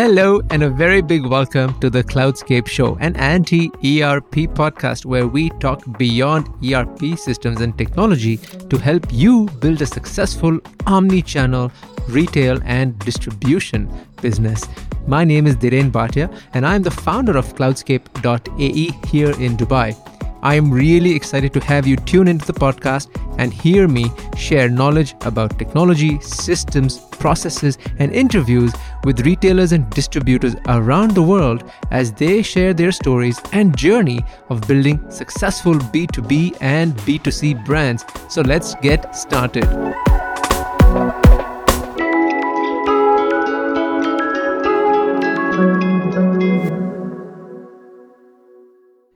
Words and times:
Hello, 0.00 0.40
and 0.48 0.62
a 0.62 0.70
very 0.70 1.02
big 1.02 1.26
welcome 1.26 1.78
to 1.80 1.90
the 1.90 2.02
Cloudscape 2.02 2.66
Show, 2.66 2.96
an 3.00 3.14
anti 3.16 3.66
ERP 3.84 4.48
podcast 4.60 5.04
where 5.04 5.26
we 5.26 5.50
talk 5.60 5.82
beyond 5.98 6.48
ERP 6.64 7.18
systems 7.18 7.60
and 7.60 7.76
technology 7.76 8.38
to 8.70 8.78
help 8.78 9.12
you 9.12 9.46
build 9.60 9.82
a 9.82 9.86
successful 9.86 10.58
omni 10.86 11.20
channel 11.20 11.70
retail 12.08 12.58
and 12.64 12.98
distribution 13.00 13.92
business. 14.22 14.66
My 15.06 15.22
name 15.22 15.46
is 15.46 15.56
Dhiren 15.56 15.90
Bhatia, 15.90 16.34
and 16.54 16.64
I'm 16.64 16.82
the 16.82 16.90
founder 16.90 17.36
of 17.36 17.54
Cloudscape.ae 17.54 18.90
here 19.06 19.30
in 19.32 19.58
Dubai. 19.58 20.09
I 20.42 20.54
am 20.54 20.70
really 20.70 21.14
excited 21.14 21.52
to 21.52 21.60
have 21.60 21.86
you 21.86 21.96
tune 21.96 22.28
into 22.28 22.46
the 22.46 22.52
podcast 22.52 23.08
and 23.38 23.52
hear 23.52 23.86
me 23.88 24.10
share 24.36 24.68
knowledge 24.68 25.14
about 25.22 25.58
technology, 25.58 26.18
systems, 26.20 26.98
processes, 26.98 27.78
and 27.98 28.12
interviews 28.12 28.72
with 29.04 29.20
retailers 29.20 29.72
and 29.72 29.88
distributors 29.90 30.56
around 30.68 31.12
the 31.12 31.22
world 31.22 31.70
as 31.90 32.12
they 32.12 32.42
share 32.42 32.72
their 32.72 32.92
stories 32.92 33.40
and 33.52 33.76
journey 33.76 34.20
of 34.48 34.66
building 34.66 34.98
successful 35.10 35.74
B2B 35.74 36.56
and 36.60 36.96
B2C 36.98 37.64
brands. 37.64 38.04
So 38.28 38.40
let's 38.40 38.74
get 38.76 39.14
started. 39.14 39.68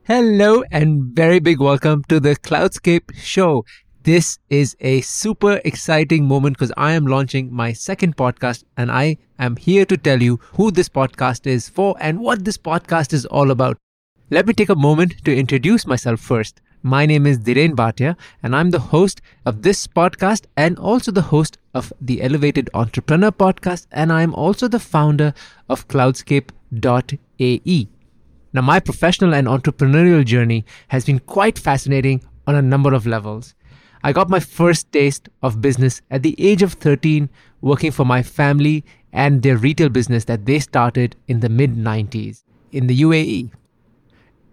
Hello 0.07 0.63
and 0.71 1.17
very 1.17 1.41
big 1.41 1.61
welcome 1.61 2.05
to 2.11 2.21
the 2.21 2.37
Cloudscape 2.37 3.15
show. 3.15 3.65
This 4.03 4.39
is 4.51 4.77
a 4.81 5.01
super 5.01 5.63
exciting 5.65 6.27
moment 6.27 6.59
because 6.59 6.75
I 6.77 6.93
am 6.93 7.07
launching 7.07 7.51
my 7.51 7.73
second 7.73 8.15
podcast 8.15 8.65
and 8.77 8.93
I 8.93 9.17
am 9.39 9.57
here 9.57 9.87
to 9.87 9.97
tell 9.97 10.23
you 10.23 10.41
who 10.57 10.71
this 10.71 10.91
podcast 10.91 11.47
is 11.47 11.71
for 11.71 11.97
and 12.01 12.21
what 12.21 12.45
this 12.45 12.59
podcast 12.59 13.15
is 13.15 13.25
all 13.25 13.51
about. 13.51 13.79
Let 14.29 14.47
me 14.47 14.53
take 14.53 14.69
a 14.69 14.75
moment 14.75 15.25
to 15.25 15.35
introduce 15.35 15.87
myself 15.87 16.21
first. 16.21 16.61
My 16.83 17.07
name 17.07 17.27
is 17.27 17.39
Dhiren 17.39 17.75
Bhatia 17.75 18.15
and 18.43 18.55
I'm 18.55 18.73
the 18.73 18.81
host 18.81 19.23
of 19.47 19.63
this 19.63 19.87
podcast 19.87 20.45
and 20.55 20.79
also 20.79 21.13
the 21.13 21.29
host 21.33 21.57
of 21.73 21.95
the 21.99 22.21
Elevated 22.21 22.69
Entrepreneur 22.75 23.31
podcast 23.31 23.87
and 23.91 24.13
I'm 24.13 24.35
also 24.35 24.69
the 24.69 24.81
founder 24.81 25.33
of 25.71 25.89
cloudscape.ae. 25.89 27.89
Now, 28.55 28.61
my 28.63 28.79
professional 28.79 29.35
and 29.35 29.49
entrepreneurial 29.49 30.25
journey 30.25 30.65
has 30.87 31.05
been 31.05 31.19
quite 31.19 31.59
fascinating 31.59 32.23
on 32.47 32.55
a 32.55 32.63
number 32.63 32.95
of 32.95 33.05
levels. 33.05 33.53
I 34.05 34.13
got 34.13 34.31
my 34.31 34.39
first 34.39 34.93
taste 34.93 35.29
of 35.43 35.61
business 35.61 36.01
at 36.09 36.23
the 36.23 36.37
age 36.39 36.63
of 36.63 36.75
13, 36.75 37.29
working 37.63 37.91
for 37.91 38.05
my 38.05 38.23
family 38.23 38.85
and 39.13 39.43
their 39.43 39.57
retail 39.57 39.89
business 39.89 40.27
that 40.27 40.47
they 40.47 40.61
started 40.61 41.17
in 41.27 41.41
the 41.41 41.49
mid 41.49 41.75
90s 41.75 42.45
in 42.71 42.87
the 42.87 43.01
UAE. 43.01 43.51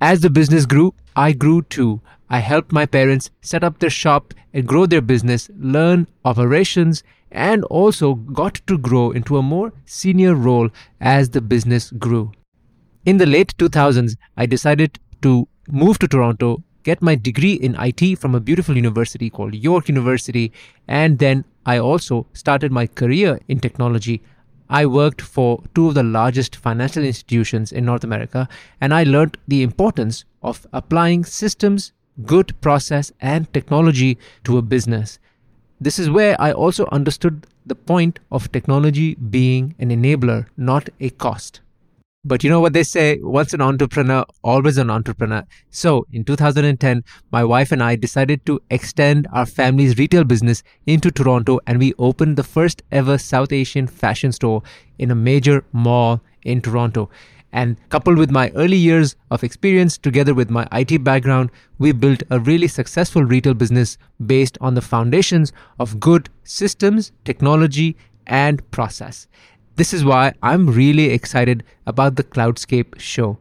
As 0.02 0.22
the 0.22 0.32
business 0.32 0.66
grew, 0.66 0.96
I 1.16 1.34
grew 1.34 1.62
too. 1.62 2.02
I 2.28 2.40
helped 2.40 2.72
my 2.72 2.88
parents 2.88 3.30
set 3.42 3.64
up 3.64 3.78
their 3.78 3.92
shop 3.92 4.34
and 4.52 4.68
grow 4.68 4.88
their 4.88 5.02
business, 5.02 5.48
learn 5.56 6.08
operations, 6.26 7.04
and 7.32 7.64
also 7.66 8.16
got 8.16 8.56
to 8.66 8.80
grow 8.80 9.12
into 9.12 9.38
a 9.38 9.44
more 9.44 9.74
senior 9.86 10.34
role 10.34 10.70
as 11.00 11.30
the 11.30 11.42
business 11.42 11.92
grew. 11.92 12.32
In 13.04 13.18
the 13.18 13.26
late 13.26 13.58
2000s, 13.58 14.16
I 14.38 14.46
decided 14.46 15.00
to 15.24 15.48
move 15.68 15.98
to 16.00 16.08
Toronto, 16.08 16.64
get 16.84 17.02
my 17.02 17.16
degree 17.16 17.54
in 17.54 17.76
IT 17.80 18.20
from 18.20 18.36
a 18.36 18.40
beautiful 18.40 18.76
university 18.76 19.28
called 19.28 19.56
York 19.56 19.88
University, 19.88 20.52
and 20.88 21.18
then 21.18 21.44
I 21.66 21.80
also 21.80 22.28
started 22.34 22.72
my 22.72 22.86
career 22.86 23.40
in 23.48 23.60
technology. 23.60 24.22
I 24.70 24.86
worked 24.86 25.20
for 25.20 25.64
two 25.74 25.88
of 25.88 25.96
the 25.96 26.04
largest 26.04 26.56
financial 26.56 27.04
institutions 27.04 27.72
in 27.72 27.86
North 27.86 28.04
America, 28.04 28.48
and 28.80 28.94
I 28.94 29.02
learned 29.02 29.36
the 29.48 29.64
importance 29.64 30.24
of 30.44 30.68
applying 30.72 31.26
systems, 31.26 31.94
good 32.24 32.54
process, 32.62 33.12
and 33.20 33.52
technology 33.52 34.20
to 34.44 34.60
a 34.60 34.62
business. 34.62 35.18
This 35.80 35.98
is 35.98 36.12
where 36.12 36.40
I 36.40 36.52
also 36.52 36.86
understood 36.92 37.48
the 37.66 37.74
point 37.74 38.20
of 38.32 38.52
technology 38.52 39.16
being 39.16 39.74
an 39.80 39.90
enabler, 39.90 40.46
not 40.56 40.88
a 41.00 41.10
cost. 41.10 41.62
But 42.24 42.44
you 42.44 42.52
know 42.52 42.60
what 42.60 42.74
they 42.74 42.84
say, 42.84 43.18
once 43.20 43.52
an 43.56 43.62
entrepreneur, 43.62 44.24
always 44.44 44.78
an 44.78 44.92
entrepreneur. 44.92 45.44
So 45.72 46.06
in 46.14 46.24
2010, 46.24 47.04
my 47.32 47.44
wife 47.44 47.72
and 47.72 47.82
I 47.82 47.96
decided 47.96 48.46
to 48.46 48.62
extend 48.70 49.28
our 49.34 49.48
family's 49.48 49.98
retail 49.98 50.24
business 50.24 50.62
into 50.86 51.10
Toronto 51.10 51.60
and 51.66 51.80
we 51.80 51.96
opened 51.98 52.38
the 52.38 52.44
first 52.44 52.84
ever 52.92 53.18
South 53.18 53.52
Asian 53.52 53.88
fashion 53.88 54.32
store 54.32 54.62
in 55.00 55.10
a 55.10 55.16
major 55.16 55.66
mall 55.72 56.22
in 56.44 56.62
Toronto. 56.62 57.10
And 57.54 57.76
coupled 57.90 58.20
with 58.20 58.30
my 58.30 58.52
early 58.52 58.78
years 58.78 59.16
of 59.32 59.44
experience 59.44 59.98
together 59.98 60.36
with 60.36 60.52
my 60.52 60.68
IT 60.72 61.04
background, 61.04 61.50
we 61.80 61.92
built 61.92 62.22
a 62.30 62.40
really 62.40 62.68
successful 62.68 63.24
retail 63.24 63.56
business 63.56 63.98
based 64.24 64.60
on 64.62 64.76
the 64.76 64.82
foundations 64.82 65.54
of 65.80 66.00
good 66.00 66.30
systems, 66.44 67.12
technology, 67.26 67.98
and 68.28 68.70
process. 68.70 69.28
This 69.76 69.94
is 69.94 70.04
why 70.04 70.34
I'm 70.44 70.68
really 70.68 71.12
excited 71.12 71.64
about 71.88 72.18
the 72.18 72.24
Cloudscape 72.24 73.00
show. 73.00 73.40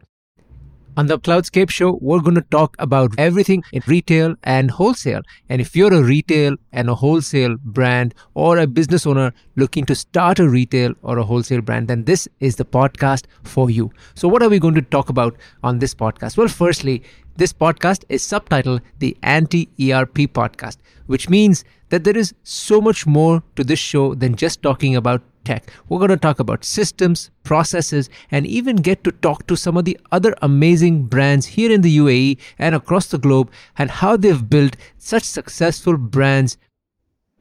On 0.95 1.07
the 1.07 1.19
Cloudscape 1.19 1.69
show, 1.69 1.99
we're 2.01 2.21
going 2.21 2.35
to 2.35 2.41
talk 2.41 2.75
about 2.79 3.11
everything 3.17 3.63
in 3.73 3.81
retail 3.85 4.35
and 4.43 4.71
wholesale. 4.71 5.21
And 5.49 5.61
if 5.61 5.75
you're 5.75 5.93
a 5.93 6.01
retail 6.01 6.55
and 6.71 6.89
a 6.89 6.95
wholesale 6.95 7.57
brand 7.63 8.13
or 8.33 8.57
a 8.57 8.67
business 8.67 9.05
owner 9.05 9.33
looking 9.57 9.85
to 9.85 9.95
start 9.95 10.39
a 10.39 10.47
retail 10.47 10.93
or 11.01 11.17
a 11.17 11.23
wholesale 11.23 11.61
brand, 11.61 11.89
then 11.89 12.05
this 12.05 12.27
is 12.39 12.55
the 12.55 12.65
podcast 12.65 13.25
for 13.43 13.69
you. 13.69 13.91
So, 14.15 14.27
what 14.27 14.41
are 14.41 14.49
we 14.49 14.59
going 14.59 14.75
to 14.75 14.81
talk 14.81 15.09
about 15.09 15.35
on 15.63 15.79
this 15.79 15.93
podcast? 15.93 16.37
Well, 16.37 16.47
firstly, 16.47 17.03
this 17.35 17.53
podcast 17.53 18.03
is 18.09 18.23
subtitled 18.23 18.81
the 18.99 19.17
Anti 19.23 19.69
ERP 19.79 20.31
Podcast, 20.33 20.77
which 21.07 21.29
means 21.29 21.63
that 21.89 22.03
there 22.03 22.17
is 22.17 22.33
so 22.43 22.79
much 22.81 23.05
more 23.05 23.43
to 23.55 23.63
this 23.63 23.79
show 23.79 24.13
than 24.13 24.35
just 24.35 24.61
talking 24.61 24.95
about 24.95 25.21
tech. 25.43 25.71
We're 25.89 25.99
going 25.99 26.09
to 26.09 26.17
talk 26.17 26.39
about 26.39 26.63
systems, 26.63 27.31
processes, 27.43 28.09
and 28.31 28.45
even 28.45 28.77
get 28.77 29.03
to 29.03 29.11
talk 29.11 29.47
to 29.47 29.55
some 29.55 29.77
of 29.77 29.85
the 29.85 29.99
other 30.11 30.35
amazing 30.41 31.05
brands 31.05 31.45
here 31.45 31.71
in 31.71 31.81
the 31.81 31.97
UAE 31.97 32.37
and 32.59 32.75
across 32.75 33.07
the 33.07 33.17
globe 33.17 33.51
and 33.77 33.89
how 33.89 34.17
they've 34.17 34.49
built 34.49 34.75
such 34.97 35.23
successful 35.23 35.97
brands. 35.97 36.57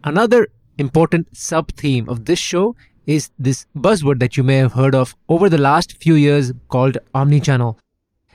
Another 0.04 0.48
important 0.78 1.36
sub 1.36 1.72
theme 1.72 2.08
of 2.08 2.24
this 2.24 2.38
show 2.38 2.74
is 3.06 3.30
this 3.38 3.66
buzzword 3.76 4.18
that 4.20 4.36
you 4.36 4.42
may 4.42 4.56
have 4.56 4.72
heard 4.72 4.94
of 4.94 5.16
over 5.28 5.48
the 5.48 5.58
last 5.58 5.96
few 6.02 6.14
years 6.14 6.52
called 6.68 6.98
omnichannel. 7.14 7.76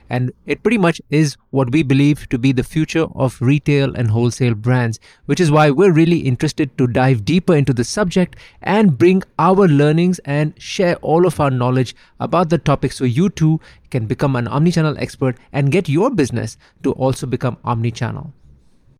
And 0.08 0.32
it 0.46 0.62
pretty 0.62 0.78
much 0.78 1.00
is 1.10 1.36
what 1.50 1.72
we 1.72 1.82
believe 1.82 2.28
to 2.28 2.38
be 2.38 2.52
the 2.52 2.62
future 2.62 3.06
of 3.14 3.40
retail 3.40 3.94
and 3.94 4.10
wholesale 4.10 4.54
brands, 4.54 5.00
which 5.26 5.40
is 5.40 5.50
why 5.50 5.70
we're 5.70 5.92
really 5.92 6.20
interested 6.20 6.76
to 6.78 6.86
dive 6.86 7.24
deeper 7.24 7.54
into 7.54 7.72
the 7.72 7.84
subject 7.84 8.36
and 8.62 8.96
bring 8.98 9.22
our 9.38 9.66
learnings 9.66 10.18
and 10.20 10.54
share 10.60 10.96
all 10.96 11.26
of 11.26 11.40
our 11.40 11.50
knowledge 11.50 11.94
about 12.20 12.50
the 12.50 12.58
topic 12.58 12.92
so 12.92 13.04
you 13.04 13.28
too 13.28 13.60
can 13.90 14.06
become 14.06 14.36
an 14.36 14.46
omnichannel 14.46 15.00
expert 15.00 15.36
and 15.52 15.72
get 15.72 15.88
your 15.88 16.10
business 16.10 16.56
to 16.82 16.92
also 16.92 17.26
become 17.26 17.56
omnichannel. 17.64 18.32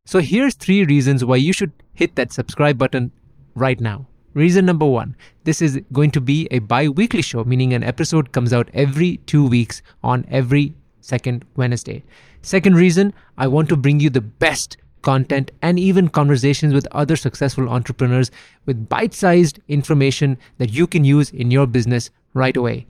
So 0.04 0.20
here's 0.20 0.54
three 0.54 0.84
reasons 0.84 1.24
why 1.24 1.36
you 1.36 1.52
should 1.52 1.72
hit 1.94 2.14
that 2.16 2.32
subscribe 2.32 2.78
button 2.78 3.10
right 3.54 3.80
now. 3.80 4.06
Reason 4.34 4.66
number 4.66 4.84
one 4.86 5.16
this 5.44 5.62
is 5.62 5.80
going 5.92 6.10
to 6.10 6.20
be 6.20 6.46
a 6.50 6.58
bi 6.58 6.88
weekly 6.88 7.22
show, 7.22 7.42
meaning 7.44 7.72
an 7.72 7.82
episode 7.82 8.32
comes 8.32 8.52
out 8.52 8.68
every 8.74 9.16
two 9.26 9.46
weeks 9.46 9.80
on 10.02 10.26
every 10.30 10.74
second 11.06 11.44
Wednesday. 11.56 12.02
Second 12.42 12.74
reason, 12.74 13.14
I 13.38 13.46
want 13.46 13.68
to 13.70 13.76
bring 13.76 14.00
you 14.00 14.10
the 14.10 14.20
best 14.20 14.76
content 15.02 15.52
and 15.62 15.78
even 15.78 16.08
conversations 16.08 16.74
with 16.74 16.88
other 16.90 17.16
successful 17.16 17.68
entrepreneurs 17.68 18.30
with 18.66 18.88
bite 18.88 19.14
sized 19.14 19.60
information 19.68 20.36
that 20.58 20.72
you 20.72 20.86
can 20.86 21.04
use 21.04 21.30
in 21.30 21.50
your 21.50 21.66
business 21.66 22.10
right 22.34 22.56
away. 22.56 22.86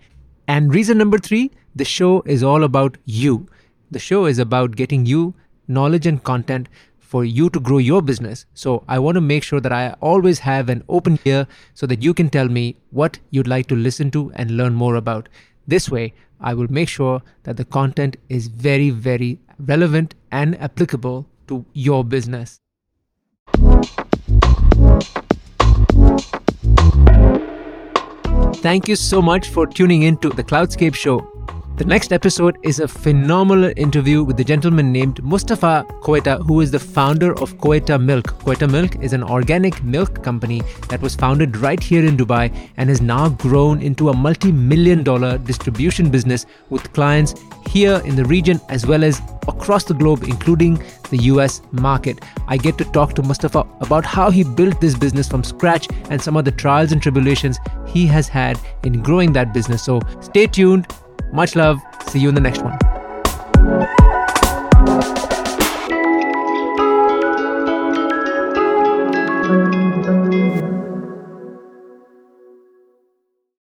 And 0.48 0.74
reason 0.74 0.98
number 0.98 1.18
three, 1.18 1.50
the 1.74 1.84
show 1.84 2.22
is 2.22 2.42
all 2.42 2.64
about 2.64 2.96
you. 3.04 3.46
The 3.90 3.98
show 3.98 4.24
is 4.24 4.38
about 4.38 4.76
getting 4.76 5.04
you 5.04 5.34
knowledge 5.68 6.06
and 6.06 6.22
content 6.22 6.68
for 6.98 7.24
you 7.24 7.50
to 7.50 7.60
grow 7.60 7.78
your 7.78 8.02
business. 8.02 8.46
So 8.54 8.84
I 8.88 8.98
want 8.98 9.16
to 9.16 9.20
make 9.20 9.42
sure 9.42 9.60
that 9.60 9.72
I 9.72 9.94
always 10.00 10.40
have 10.40 10.68
an 10.68 10.82
open 10.88 11.18
ear 11.24 11.46
so 11.74 11.86
that 11.86 12.02
you 12.02 12.14
can 12.14 12.30
tell 12.30 12.48
me 12.48 12.76
what 12.90 13.18
you'd 13.30 13.46
like 13.46 13.66
to 13.68 13.76
listen 13.76 14.10
to 14.12 14.32
and 14.34 14.56
learn 14.56 14.74
more 14.74 14.96
about. 14.96 15.28
This 15.66 15.90
way, 15.90 16.14
I 16.40 16.54
will 16.54 16.70
make 16.70 16.88
sure 16.88 17.22
that 17.42 17.56
the 17.56 17.64
content 17.64 18.16
is 18.28 18.46
very, 18.46 18.90
very 18.90 19.40
relevant 19.58 20.14
and 20.30 20.60
applicable 20.60 21.28
to 21.48 21.64
your 21.72 22.04
business. 22.04 22.60
Thank 28.62 28.88
you 28.88 28.96
so 28.96 29.20
much 29.20 29.48
for 29.48 29.66
tuning 29.66 30.02
in 30.02 30.18
to 30.18 30.28
the 30.28 30.44
Cloudscape 30.44 30.94
Show. 30.94 31.35
The 31.76 31.84
next 31.84 32.10
episode 32.10 32.56
is 32.62 32.80
a 32.80 32.88
phenomenal 32.88 33.70
interview 33.76 34.24
with 34.24 34.38
the 34.38 34.44
gentleman 34.44 34.92
named 34.92 35.22
Mustafa 35.22 35.84
Koita, 36.00 36.42
who 36.46 36.62
is 36.62 36.70
the 36.70 36.78
founder 36.78 37.32
of 37.42 37.52
Koita 37.58 38.02
Milk. 38.02 38.28
Koita 38.44 38.70
Milk 38.70 38.96
is 39.04 39.12
an 39.12 39.22
organic 39.22 39.84
milk 39.84 40.24
company 40.24 40.62
that 40.88 41.02
was 41.02 41.14
founded 41.14 41.58
right 41.58 41.82
here 41.82 42.02
in 42.02 42.16
Dubai 42.16 42.50
and 42.78 42.88
has 42.88 43.02
now 43.02 43.28
grown 43.28 43.82
into 43.82 44.08
a 44.08 44.16
multi 44.16 44.52
million 44.52 45.02
dollar 45.02 45.36
distribution 45.36 46.08
business 46.08 46.46
with 46.70 46.90
clients 46.94 47.34
here 47.68 48.00
in 48.06 48.16
the 48.16 48.24
region 48.24 48.58
as 48.70 48.86
well 48.86 49.04
as 49.04 49.20
across 49.46 49.84
the 49.84 49.92
globe, 49.92 50.22
including 50.22 50.82
the 51.10 51.18
US 51.24 51.60
market. 51.72 52.24
I 52.48 52.56
get 52.56 52.78
to 52.78 52.84
talk 52.84 53.12
to 53.16 53.22
Mustafa 53.22 53.66
about 53.80 54.06
how 54.06 54.30
he 54.30 54.44
built 54.44 54.80
this 54.80 54.96
business 54.96 55.28
from 55.28 55.44
scratch 55.44 55.88
and 56.08 56.22
some 56.22 56.38
of 56.38 56.46
the 56.46 56.52
trials 56.52 56.92
and 56.92 57.02
tribulations 57.02 57.58
he 57.86 58.06
has 58.06 58.28
had 58.28 58.58
in 58.82 59.02
growing 59.02 59.34
that 59.34 59.52
business. 59.52 59.84
So 59.84 60.00
stay 60.22 60.46
tuned 60.46 60.86
much 61.32 61.56
love. 61.56 61.80
See 62.08 62.18
you 62.18 62.28
in 62.28 62.34
the 62.34 62.40
next 62.40 62.62
one. 62.62 62.78